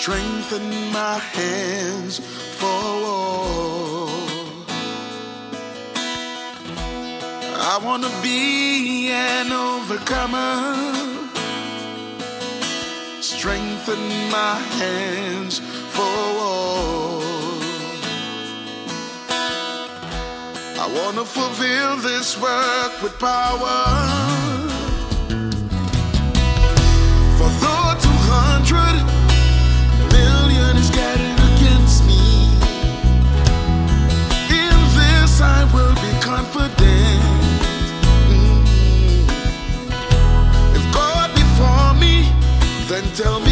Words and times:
strengthen 0.00 0.70
my 0.92 1.18
hands 1.18 2.20
for 2.58 2.80
war. 3.04 4.08
I 7.72 7.78
want 7.84 8.04
to 8.04 8.12
be 8.22 9.10
an 9.10 9.52
overcomer. 9.52 10.56
Strengthen 13.20 14.02
my 14.30 14.54
hands 14.80 15.58
for 15.94 16.16
war. 16.38 17.22
I 20.82 20.86
want 20.96 21.16
to 21.18 21.26
fulfill 21.26 21.96
this 21.98 22.40
work 22.40 23.02
with 23.02 23.18
power. 23.18 24.39
and 43.02 43.14
tell 43.14 43.40
me 43.40 43.49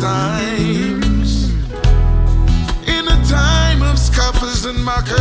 times. 0.00 1.50
In 2.86 3.08
a 3.08 3.18
time 3.26 3.82
of 3.82 3.98
scoffers 3.98 4.64
and 4.64 4.82
mockers. 4.84 5.18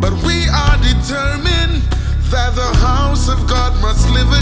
But 0.00 0.12
we 0.24 0.48
are 0.48 0.76
determined 0.78 1.82
that 2.32 2.54
the 2.54 2.72
house 2.78 3.28
of 3.28 3.46
God 3.46 3.80
must 3.82 4.08
live 4.10 4.32